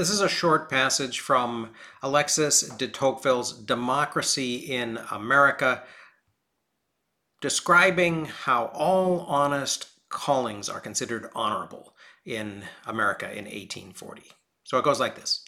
[0.00, 5.82] This is a short passage from Alexis de Tocqueville's Democracy in America,
[7.42, 11.94] describing how all honest callings are considered honorable
[12.24, 14.22] in America in 1840.
[14.64, 15.44] So it goes like this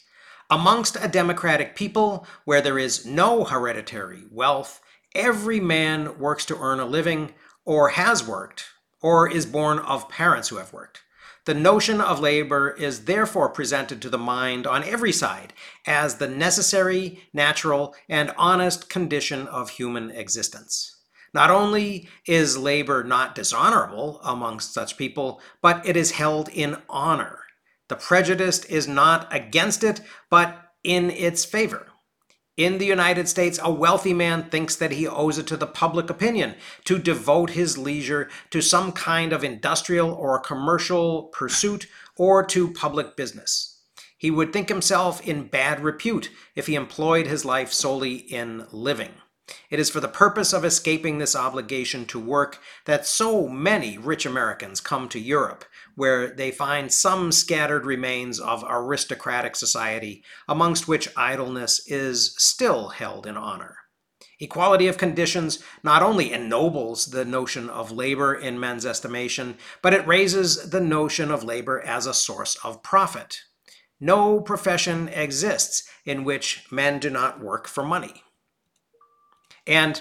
[0.51, 4.83] Amongst a democratic people where there is no hereditary wealth,
[5.15, 7.33] every man works to earn a living,
[7.65, 8.67] or has worked,
[9.01, 11.01] or is born of parents who have worked.
[11.45, 15.53] The notion of labor is therefore presented to the mind on every side
[15.87, 21.01] as the necessary, natural, and honest condition of human existence.
[21.35, 27.41] Not only is labor not dishonorable amongst such people, but it is held in honor.
[27.89, 30.01] The prejudice is not against it,
[30.31, 31.92] but in its favor.
[32.59, 36.11] In the United States, a wealthy man thinks that he owes it to the public
[36.11, 41.87] opinion to devote his leisure to some kind of industrial or commercial pursuit
[42.19, 43.81] or to public business.
[44.19, 49.15] He would think himself in bad repute if he employed his life solely in living.
[49.71, 54.25] It is for the purpose of escaping this obligation to work that so many rich
[54.25, 55.65] Americans come to Europe,
[55.97, 63.27] where they find some scattered remains of aristocratic society, amongst which idleness is still held
[63.27, 63.79] in honor.
[64.39, 70.07] Equality of conditions not only ennobles the notion of labor in men's estimation, but it
[70.07, 73.43] raises the notion of labor as a source of profit.
[74.01, 78.25] No profession exists in which men do not work for money.
[79.67, 80.01] And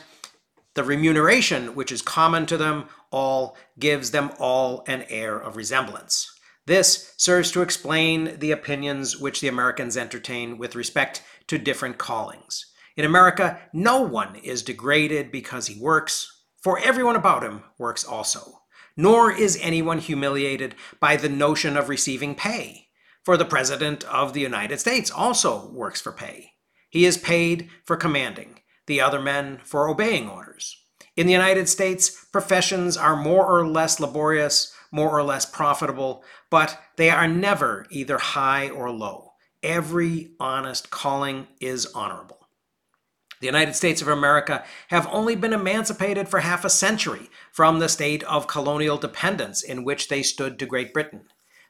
[0.73, 6.31] the remuneration which is common to them all gives them all an air of resemblance.
[6.65, 12.65] This serves to explain the opinions which the Americans entertain with respect to different callings.
[12.95, 18.59] In America, no one is degraded because he works, for everyone about him works also.
[18.95, 22.87] Nor is anyone humiliated by the notion of receiving pay,
[23.23, 26.51] for the President of the United States also works for pay.
[26.89, 28.60] He is paid for commanding,
[28.92, 30.75] the other men for obeying orders.
[31.16, 36.78] In the United States, professions are more or less laborious, more or less profitable, but
[36.97, 39.31] they are never either high or low.
[39.63, 42.50] Every honest calling is honorable.
[43.40, 47.88] The United States of America have only been emancipated for half a century from the
[47.88, 51.22] state of colonial dependence in which they stood to Great Britain.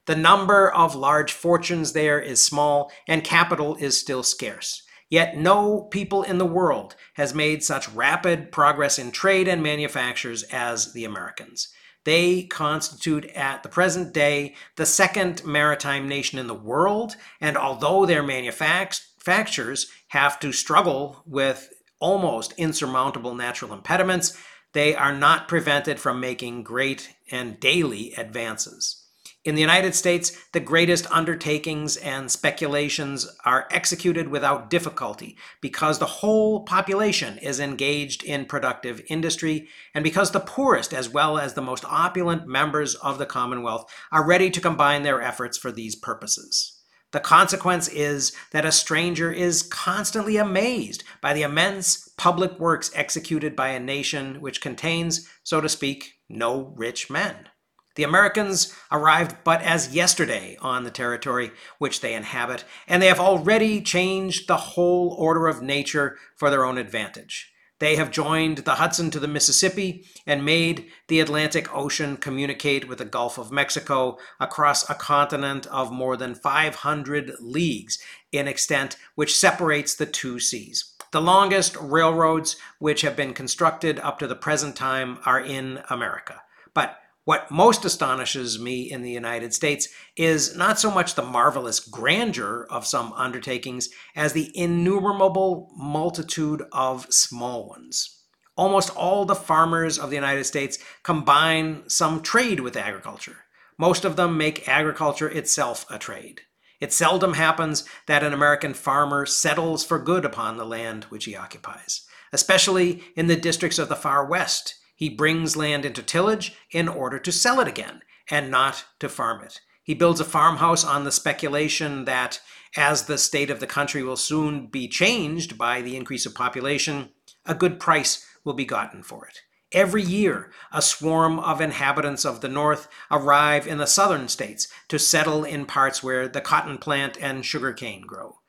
[0.07, 4.81] The number of large fortunes there is small, and capital is still scarce.
[5.11, 10.43] Yet no people in the world has made such rapid progress in trade and manufactures
[10.43, 11.67] as the Americans.
[12.05, 18.05] They constitute at the present day the second maritime nation in the world, and although
[18.05, 24.35] their manufacturers have to struggle with almost insurmountable natural impediments,
[24.73, 29.00] they are not prevented from making great and daily advances.
[29.43, 36.05] In the United States, the greatest undertakings and speculations are executed without difficulty because the
[36.05, 41.61] whole population is engaged in productive industry and because the poorest as well as the
[41.61, 46.77] most opulent members of the Commonwealth are ready to combine their efforts for these purposes.
[47.11, 53.55] The consequence is that a stranger is constantly amazed by the immense public works executed
[53.55, 57.47] by a nation which contains, so to speak, no rich men.
[57.95, 63.19] The Americans arrived but as yesterday on the territory which they inhabit, and they have
[63.19, 67.51] already changed the whole order of nature for their own advantage.
[67.81, 72.99] They have joined the Hudson to the Mississippi and made the Atlantic Ocean communicate with
[72.99, 77.97] the Gulf of Mexico across a continent of more than 500 leagues
[78.31, 80.93] in extent, which separates the two seas.
[81.11, 86.43] The longest railroads which have been constructed up to the present time are in America.
[86.75, 91.79] But what most astonishes me in the United States is not so much the marvelous
[91.79, 98.23] grandeur of some undertakings as the innumerable multitude of small ones.
[98.55, 103.45] Almost all the farmers of the United States combine some trade with agriculture.
[103.77, 106.41] Most of them make agriculture itself a trade.
[106.79, 111.35] It seldom happens that an American farmer settles for good upon the land which he
[111.35, 112.01] occupies,
[112.33, 117.17] especially in the districts of the far west he brings land into tillage in order
[117.17, 119.59] to sell it again and not to farm it.
[119.81, 122.39] He builds a farmhouse on the speculation that
[122.77, 127.09] as the state of the country will soon be changed by the increase of population,
[127.47, 129.39] a good price will be gotten for it.
[129.71, 134.99] Every year, a swarm of inhabitants of the North arrive in the southern states to
[134.99, 138.40] settle in parts where the cotton plant and sugarcane grow.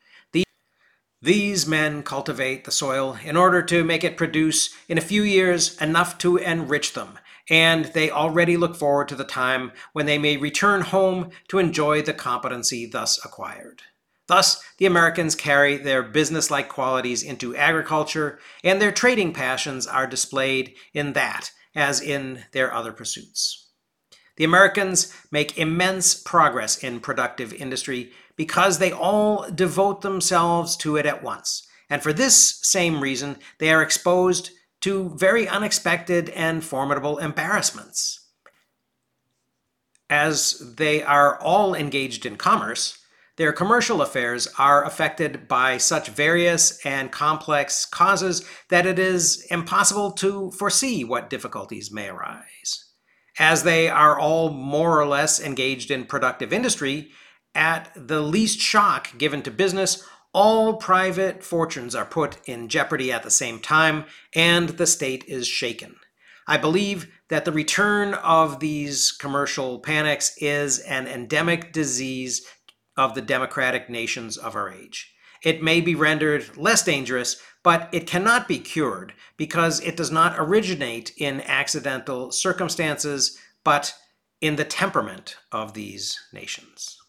[1.24, 5.80] These men cultivate the soil in order to make it produce in a few years
[5.80, 7.16] enough to enrich them,
[7.48, 12.02] and they already look forward to the time when they may return home to enjoy
[12.02, 13.82] the competency thus acquired.
[14.26, 20.74] Thus, the Americans carry their business-like qualities into agriculture, and their trading passions are displayed
[20.92, 23.68] in that, as in their other pursuits.
[24.36, 31.06] The Americans make immense progress in productive industry because they all devote themselves to it
[31.06, 31.66] at once.
[31.90, 34.50] And for this same reason, they are exposed
[34.80, 38.20] to very unexpected and formidable embarrassments.
[40.10, 42.98] As they are all engaged in commerce,
[43.36, 50.12] their commercial affairs are affected by such various and complex causes that it is impossible
[50.12, 52.90] to foresee what difficulties may arise.
[53.38, 57.10] As they are all more or less engaged in productive industry,
[57.54, 63.22] at the least shock given to business, all private fortunes are put in jeopardy at
[63.22, 64.04] the same time,
[64.34, 65.96] and the state is shaken.
[66.46, 72.46] I believe that the return of these commercial panics is an endemic disease
[72.96, 75.14] of the democratic nations of our age.
[75.42, 80.34] It may be rendered less dangerous, but it cannot be cured because it does not
[80.38, 83.94] originate in accidental circumstances, but
[84.40, 87.01] in the temperament of these nations.